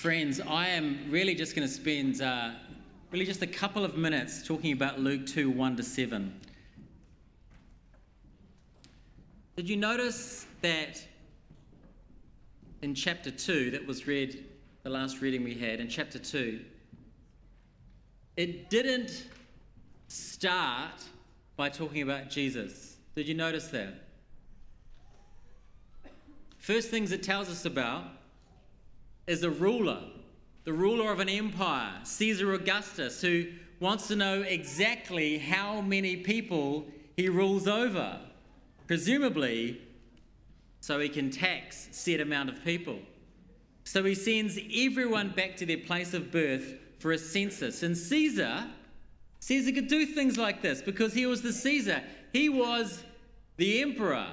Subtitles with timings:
[0.00, 2.52] Friends, I am really just going to spend uh,
[3.10, 6.40] really just a couple of minutes talking about Luke 2 1 to 7.
[9.56, 11.04] Did you notice that
[12.80, 14.44] in chapter 2, that was read,
[14.84, 16.60] the last reading we had, in chapter 2,
[18.36, 19.26] it didn't
[20.06, 21.02] start
[21.56, 22.98] by talking about Jesus.
[23.16, 23.94] Did you notice that?
[26.58, 28.04] First things it tells us about
[29.28, 30.00] is a ruler,
[30.64, 33.46] the ruler of an empire, Caesar Augustus, who
[33.78, 36.86] wants to know exactly how many people
[37.16, 38.20] he rules over,
[38.86, 39.80] presumably
[40.80, 42.98] so he can tax said amount of people.
[43.84, 47.82] So he sends everyone back to their place of birth for a census.
[47.82, 48.66] And Caesar,
[49.40, 52.02] Caesar could do things like this because he was the Caesar.
[52.32, 53.02] He was
[53.56, 54.26] the emperor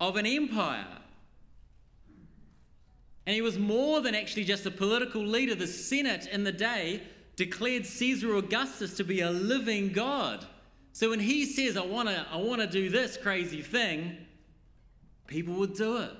[0.00, 0.99] of an empire.
[3.30, 5.54] And he was more than actually just a political leader.
[5.54, 7.00] The Senate in the day
[7.36, 10.44] declared Caesar Augustus to be a living God.
[10.90, 14.16] So when he says, I want to I wanna do this crazy thing,
[15.28, 16.10] people would do it.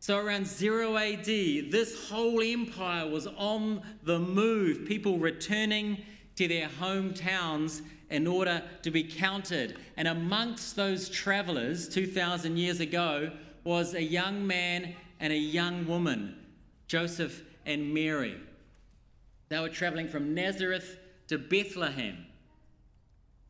[0.00, 5.98] So around 0 AD, this whole empire was on the move, people returning
[6.34, 9.76] to their hometowns in order to be counted.
[9.96, 13.30] And amongst those travelers 2,000 years ago
[13.62, 16.36] was a young man and a young woman,
[16.86, 18.36] Joseph and Mary.
[19.48, 22.26] They were traveling from Nazareth to Bethlehem,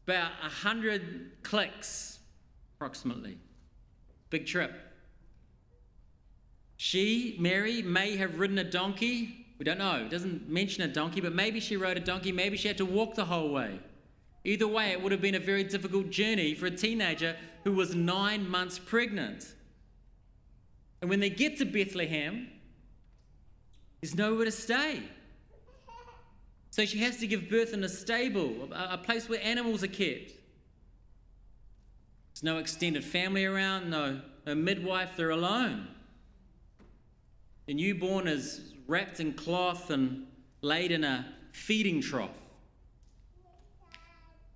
[0.06, 2.18] about 100 clicks
[2.76, 3.38] approximately.
[4.30, 4.72] Big trip.
[6.76, 9.46] She, Mary, may have ridden a donkey.
[9.58, 9.96] We don't know.
[9.96, 12.30] It doesn't mention a donkey, but maybe she rode a donkey.
[12.30, 13.80] Maybe she had to walk the whole way.
[14.44, 17.94] Either way, it would have been a very difficult journey for a teenager who was
[17.94, 19.52] nine months pregnant.
[21.00, 22.48] And when they get to Bethlehem,
[24.00, 25.02] there's nowhere to stay.
[26.70, 30.32] So she has to give birth in a stable, a place where animals are kept.
[32.30, 35.88] There's no extended family around, no, no midwife, they're alone.
[37.66, 40.26] The newborn is wrapped in cloth and
[40.62, 42.30] laid in a feeding trough.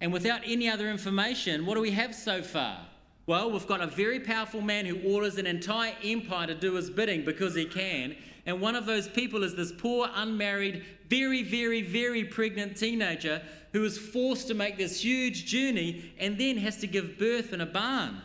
[0.01, 2.87] And without any other information, what do we have so far?
[3.25, 6.91] Well, we've got a very powerful man who orders an entire empire to do his
[6.91, 8.17] bidding because he can.
[8.47, 13.41] And one of those people is this poor, unmarried, very, very, very pregnant teenager
[13.73, 17.61] who is forced to make this huge journey and then has to give birth in
[17.61, 18.21] a barn.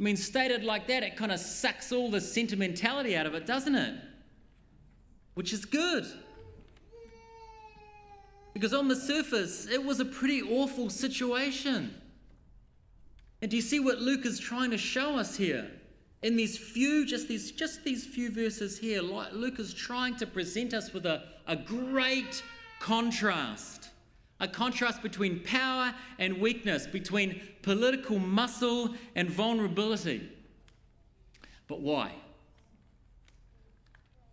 [0.00, 3.46] I mean, stated like that, it kind of sucks all the sentimentality out of it,
[3.46, 3.94] doesn't it?
[5.34, 6.04] Which is good.
[8.54, 11.94] Because on the surface, it was a pretty awful situation.
[13.44, 15.70] And do you see what Luke is trying to show us here?
[16.22, 20.72] In these few, just these, just these few verses here, Luke is trying to present
[20.72, 22.42] us with a, a great
[22.80, 23.90] contrast.
[24.40, 30.26] A contrast between power and weakness, between political muscle and vulnerability.
[31.68, 32.12] But why?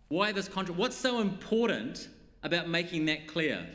[0.08, 0.80] Why this contrast?
[0.80, 2.08] What's so important
[2.44, 3.68] about making that clear?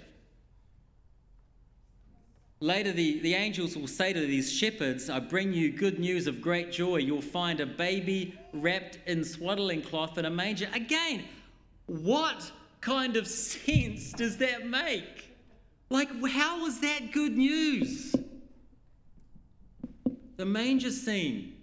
[2.61, 6.41] Later, the, the angels will say to these shepherds, I bring you good news of
[6.41, 6.97] great joy.
[6.97, 10.69] You'll find a baby wrapped in swaddling cloth in a manger.
[10.73, 11.25] Again,
[11.87, 12.51] what
[12.81, 15.35] kind of sense does that make?
[15.91, 18.15] Like, how was that good news?
[20.37, 21.57] The manger scene.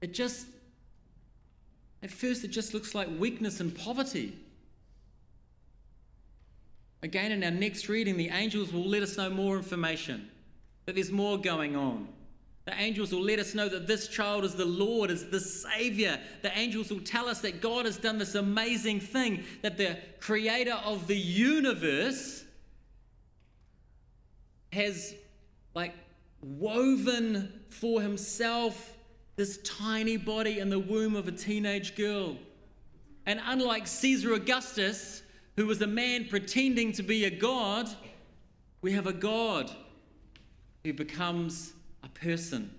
[0.00, 0.46] It just,
[2.02, 4.36] at first, it just looks like weakness and poverty.
[7.02, 10.30] Again, in our next reading, the angels will let us know more information,
[10.86, 12.08] that there's more going on.
[12.64, 16.18] The angels will let us know that this child is the Lord, is the Savior.
[16.42, 20.74] The angels will tell us that God has done this amazing thing, that the creator
[20.84, 22.44] of the universe
[24.72, 25.14] has
[25.74, 25.94] like
[26.42, 28.96] woven for himself
[29.36, 32.36] this tiny body in the womb of a teenage girl.
[33.26, 35.22] And unlike Caesar Augustus,
[35.56, 37.88] who was a man pretending to be a god,
[38.82, 39.70] we have a God
[40.84, 41.72] who becomes
[42.02, 42.70] a person.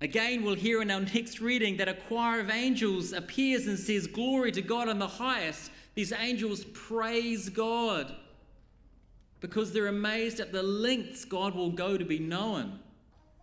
[0.00, 4.06] Again, we'll hear in our next reading that a choir of angels appears and says,
[4.06, 5.70] Glory to God in the highest.
[5.94, 8.14] These angels praise God
[9.40, 12.80] because they're amazed at the lengths God will go to be known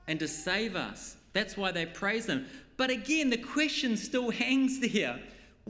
[0.08, 1.16] and to save us.
[1.34, 2.48] That's why they praise Him.
[2.78, 5.20] But again, the question still hangs there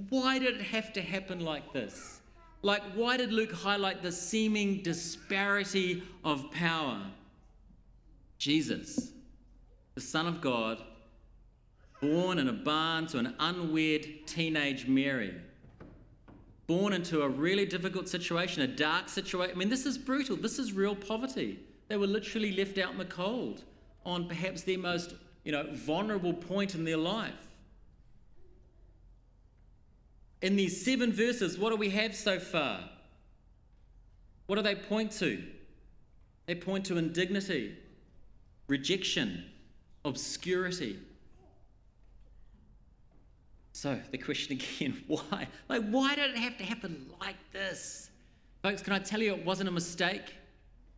[0.09, 2.21] why did it have to happen like this?
[2.61, 7.01] Like, why did Luke highlight the seeming disparity of power?
[8.37, 9.11] Jesus,
[9.95, 10.81] the Son of God,
[12.01, 15.35] born in a barn to an unwed teenage Mary.
[16.67, 19.55] Born into a really difficult situation, a dark situation.
[19.55, 20.35] I mean, this is brutal.
[20.35, 21.59] This is real poverty.
[21.89, 23.63] They were literally left out in the cold
[24.05, 27.50] on perhaps their most, you know, vulnerable point in their life.
[30.41, 32.89] In these seven verses, what do we have so far?
[34.47, 35.43] What do they point to?
[36.47, 37.77] They point to indignity,
[38.67, 39.45] rejection,
[40.03, 40.99] obscurity.
[43.71, 45.47] So the question again, why?
[45.69, 48.09] Like, why did it have to happen like this?
[48.63, 50.35] Folks, can I tell you it wasn't a mistake?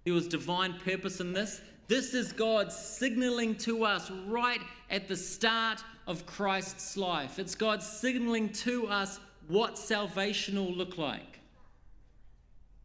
[0.05, 1.61] There was divine purpose in this.
[1.87, 7.39] This is God signaling to us right at the start of Christ's life.
[7.39, 11.39] It's God signaling to us what salvation will look like.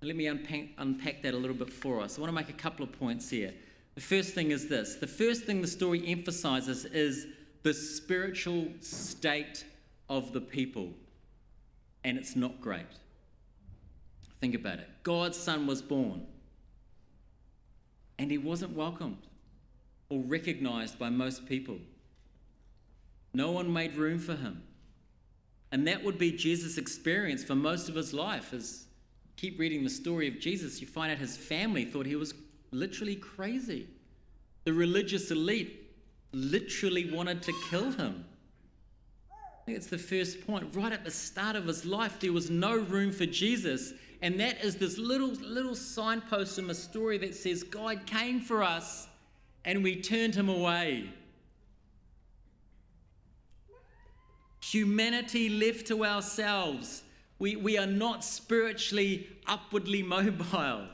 [0.01, 2.19] Let me unpack, unpack that a little bit for us.
[2.19, 3.53] I want to make a couple of points here.
[3.95, 7.27] The first thing is this the first thing the story emphasizes is
[7.65, 9.65] the spiritual state
[10.09, 10.91] of the people,
[12.05, 12.87] and it's not great.
[14.41, 14.89] Think about it.
[15.03, 16.27] God's son was born,
[18.19, 19.27] and he wasn't welcomed
[20.11, 21.79] or recognized by most people.
[23.35, 24.63] No one made room for him.
[25.71, 28.53] And that would be Jesus' experience for most of his life.
[28.53, 28.87] As
[29.37, 32.35] keep reading the story of Jesus, you find out his family thought he was
[32.71, 33.87] literally crazy.
[34.65, 35.91] The religious elite
[36.33, 38.25] literally wanted to kill him.
[39.31, 40.75] I think it's the first point.
[40.75, 43.93] Right at the start of his life, there was no room for Jesus.
[44.23, 48.63] And that is this little, little signpost in the story that says God came for
[48.63, 49.07] us
[49.65, 51.11] and we turned him away.
[54.61, 57.03] Humanity left to ourselves,
[57.39, 60.89] we, we are not spiritually upwardly mobile.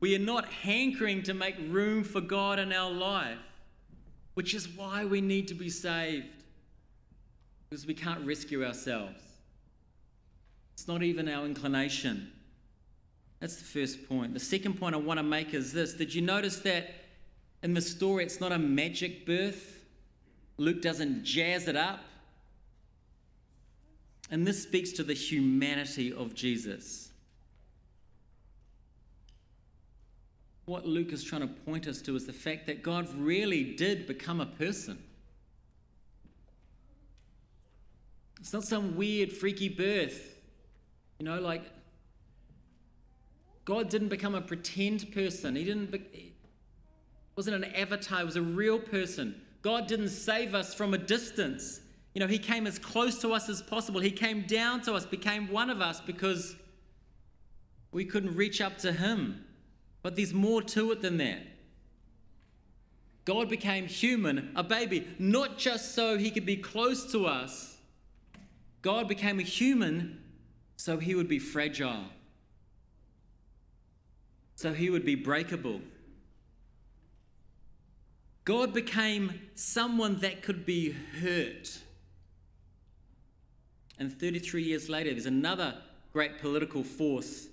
[0.00, 3.38] We are not hankering to make room for God in our life,
[4.34, 6.26] which is why we need to be saved.
[7.68, 9.22] Because we can't rescue ourselves.
[10.74, 12.30] It's not even our inclination.
[13.40, 14.34] That's the first point.
[14.34, 16.90] The second point I want to make is this Did you notice that
[17.62, 19.84] in the story it's not a magic birth?
[20.58, 22.00] Luke doesn't jazz it up.
[24.30, 27.10] And this speaks to the humanity of Jesus.
[30.64, 34.06] What Luke is trying to point us to is the fact that God really did
[34.06, 34.98] become a person.
[38.40, 40.36] It's not some weird, freaky birth.
[41.18, 41.62] You know, like
[43.64, 45.56] God didn't become a pretend person.
[45.56, 45.90] He didn't.
[45.92, 46.32] Be,
[47.36, 48.20] wasn't an avatar.
[48.20, 49.40] He was a real person.
[49.62, 51.80] God didn't save us from a distance.
[52.16, 54.00] You know, he came as close to us as possible.
[54.00, 56.56] He came down to us, became one of us because
[57.92, 59.44] we couldn't reach up to him.
[60.00, 61.42] But there's more to it than that.
[63.26, 67.76] God became human, a baby, not just so he could be close to us.
[68.80, 70.18] God became a human
[70.78, 72.04] so he would be fragile,
[74.54, 75.82] so he would be breakable.
[78.46, 81.82] God became someone that could be hurt
[83.98, 85.74] and 33 years later, there's another
[86.12, 87.48] great political force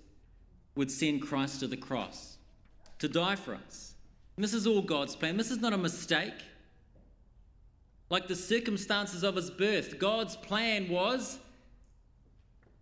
[0.76, 2.38] would send Christ to the cross
[3.00, 3.94] to die for us.
[4.36, 5.38] And this is all God's plan.
[5.38, 6.34] This is not a mistake.
[8.10, 11.40] Like the circumstances of his birth, God's plan was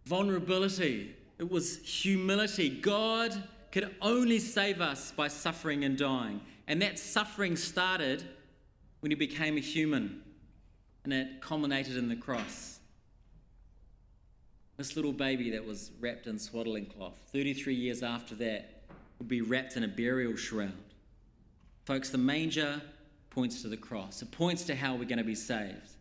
[0.06, 2.70] vulnerability, it was humility.
[2.70, 6.42] God could only save us by suffering and dying.
[6.68, 8.24] And that suffering started
[9.00, 10.22] when he became a human,
[11.04, 12.71] and it culminated in the cross.
[14.82, 18.82] This little baby that was wrapped in swaddling cloth, 33 years after that,
[19.20, 20.74] would be wrapped in a burial shroud.
[21.86, 22.82] Folks, the manger
[23.30, 25.92] points to the cross, it points to how we're going to be saved.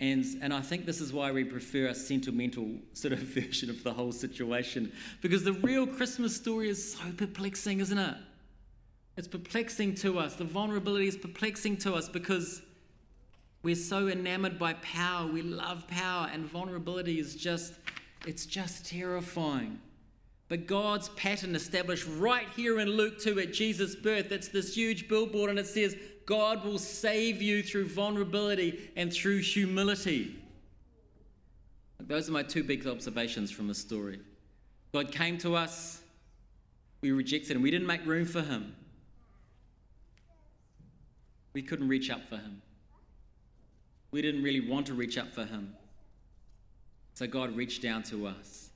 [0.00, 3.84] And, and I think this is why we prefer a sentimental sort of version of
[3.84, 4.90] the whole situation,
[5.22, 8.16] because the real Christmas story is so perplexing, isn't it?
[9.16, 10.34] It's perplexing to us.
[10.34, 12.60] The vulnerability is perplexing to us because
[13.62, 15.28] we're so enamored by power.
[15.28, 17.74] We love power, and vulnerability is just
[18.26, 19.80] it's just terrifying.
[20.48, 25.08] But God's pattern established right here in Luke 2 at Jesus' birth, it's this huge
[25.08, 30.36] billboard and it says, God will save you through vulnerability and through humility.
[32.00, 34.20] Those are my two big observations from the story.
[34.92, 36.00] God came to us,
[37.00, 38.74] we rejected him, we didn't make room for him.
[41.52, 42.60] We couldn't reach up for him.
[44.10, 45.74] We didn't really want to reach up for him.
[47.16, 48.68] So God reached down to us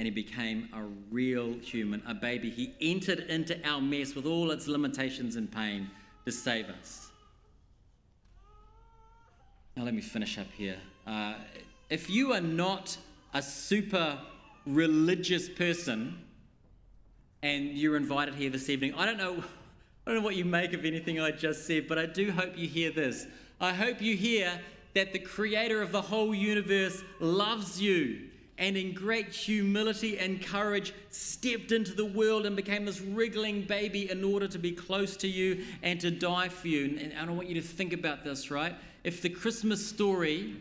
[0.00, 2.50] and he became a real human, a baby.
[2.50, 5.88] He entered into our mess with all its limitations and pain
[6.24, 7.12] to save us.
[9.76, 10.78] Now, let me finish up here.
[11.06, 11.34] Uh,
[11.88, 12.96] if you are not
[13.32, 14.18] a super
[14.66, 16.18] religious person
[17.44, 19.34] and you're invited here this evening, I don't know.
[20.06, 22.58] I don't know what you make of anything I just said, but I do hope
[22.58, 23.28] you hear this.
[23.60, 24.60] I hope you hear
[24.96, 28.18] that the creator of the whole universe loves you
[28.56, 34.10] and in great humility and courage stepped into the world and became this wriggling baby
[34.10, 36.98] in order to be close to you and to die for you.
[36.98, 38.74] And I want you to think about this, right?
[39.04, 40.56] If the Christmas story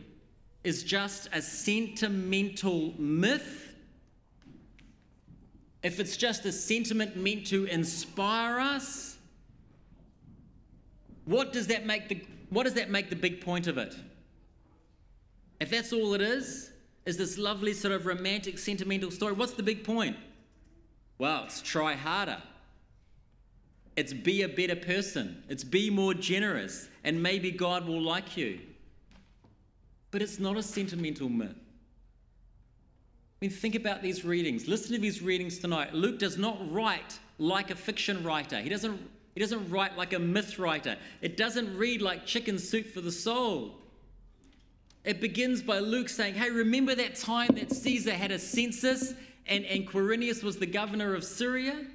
[0.65, 3.73] is just a sentimental myth,
[5.81, 9.15] if it's just a sentiment meant to inspire us,
[11.23, 13.95] what does that make the what does that make the big point of it?
[15.65, 16.69] If that's all it is,
[17.07, 20.15] is this lovely sort of romantic sentimental story, what's the big point?
[21.17, 22.37] Well, it's try harder.
[23.95, 25.41] It's be a better person.
[25.49, 28.59] It's be more generous, and maybe God will like you.
[30.11, 31.49] But it's not a sentimental myth.
[31.49, 34.67] I mean, think about these readings.
[34.67, 35.95] Listen to these readings tonight.
[35.95, 38.59] Luke does not write like a fiction writer.
[38.59, 39.01] He doesn't
[39.33, 40.95] he doesn't write like a myth writer.
[41.21, 43.81] It doesn't read like chicken soup for the soul.
[45.05, 49.13] It begins by Luke saying, Hey, remember that time that Caesar had a census
[49.45, 51.85] and, and Quirinius was the governor of Syria?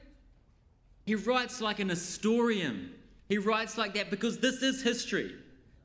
[1.04, 2.92] He writes like an historian.
[3.28, 5.34] He writes like that because this is history.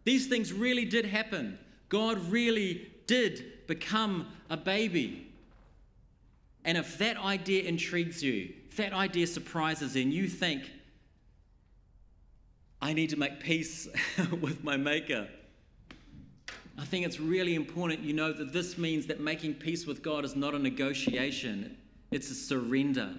[0.04, 1.58] These things really did happen.
[1.90, 5.32] God really did become a baby.
[6.64, 10.72] And if that idea intrigues you, if that idea surprises you, and you think,
[12.82, 13.88] I need to make peace
[14.42, 15.28] with my Maker.
[16.78, 20.26] I think it's really important you know that this means that making peace with God
[20.26, 21.78] is not a negotiation,
[22.12, 23.14] it's a surrender.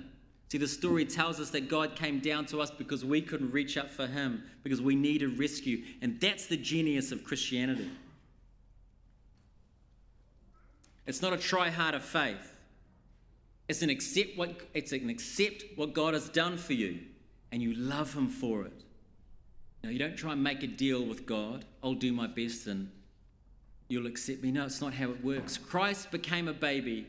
[0.49, 3.77] See, the story tells us that God came down to us because we couldn't reach
[3.77, 5.83] up for Him, because we needed rescue.
[6.01, 7.91] And that's the genius of Christianity.
[11.05, 12.55] It's not a try harder faith.
[13.69, 17.01] It's an accept what it's an accept what God has done for you,
[17.51, 18.85] and you love Him for it.
[19.83, 21.65] Now, you don't try and make a deal with God.
[21.83, 22.91] I'll do my best and
[23.89, 24.51] you'll accept me.
[24.51, 25.57] No, it's not how it works.
[25.57, 27.07] Christ became a baby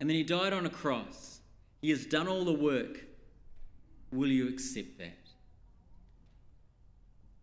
[0.00, 1.40] and then he died on a cross.
[1.80, 3.04] He has done all the work.
[4.12, 5.16] Will you accept that?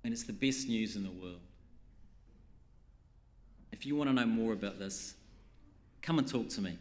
[0.04, 1.39] And it's the best news in the world.
[3.72, 5.15] If you want to know more about this,
[6.01, 6.77] come and talk to me.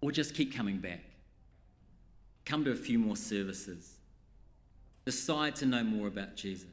[0.00, 1.00] Or just keep coming back.
[2.44, 3.96] Come to a few more services.
[5.04, 6.68] Decide to know more about Jesus.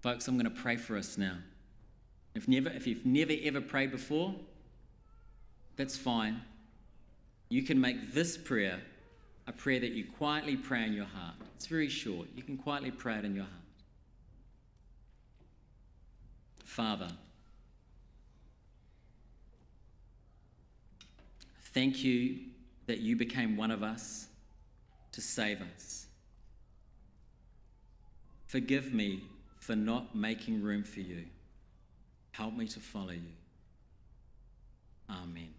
[0.00, 1.38] Folks, I'm going to pray for us now.
[2.34, 4.34] If, never, if you've never ever prayed before,
[5.76, 6.42] that's fine.
[7.48, 8.80] You can make this prayer
[9.46, 11.34] a prayer that you quietly pray in your heart.
[11.56, 12.28] It's very short.
[12.36, 13.54] You can quietly pray it in your heart.
[16.64, 17.08] Father,
[21.72, 22.40] thank you
[22.86, 24.28] that you became one of us
[25.12, 26.06] to save us.
[28.46, 29.22] Forgive me
[29.68, 31.26] for not making room for you.
[32.30, 33.34] Help me to follow you.
[35.10, 35.57] Amen.